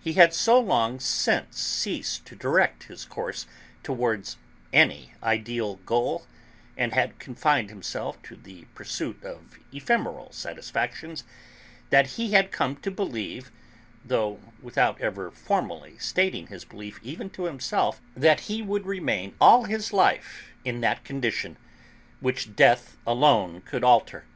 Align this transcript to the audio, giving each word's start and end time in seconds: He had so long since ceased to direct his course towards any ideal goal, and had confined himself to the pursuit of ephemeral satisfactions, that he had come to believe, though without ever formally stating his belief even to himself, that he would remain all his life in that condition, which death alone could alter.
He 0.00 0.12
had 0.12 0.32
so 0.32 0.60
long 0.60 1.00
since 1.00 1.60
ceased 1.60 2.24
to 2.26 2.36
direct 2.36 2.84
his 2.84 3.04
course 3.04 3.48
towards 3.82 4.36
any 4.72 5.12
ideal 5.24 5.80
goal, 5.84 6.24
and 6.76 6.92
had 6.92 7.18
confined 7.18 7.68
himself 7.68 8.22
to 8.22 8.36
the 8.36 8.66
pursuit 8.76 9.24
of 9.24 9.58
ephemeral 9.72 10.30
satisfactions, 10.30 11.24
that 11.90 12.10
he 12.14 12.30
had 12.30 12.52
come 12.52 12.76
to 12.76 12.92
believe, 12.92 13.50
though 14.04 14.38
without 14.62 15.00
ever 15.00 15.32
formally 15.32 15.98
stating 15.98 16.46
his 16.46 16.64
belief 16.64 17.00
even 17.02 17.28
to 17.30 17.46
himself, 17.46 18.00
that 18.16 18.42
he 18.42 18.62
would 18.62 18.86
remain 18.86 19.34
all 19.40 19.64
his 19.64 19.92
life 19.92 20.54
in 20.64 20.80
that 20.80 21.02
condition, 21.02 21.56
which 22.20 22.54
death 22.54 22.96
alone 23.04 23.62
could 23.62 23.82
alter. 23.82 24.26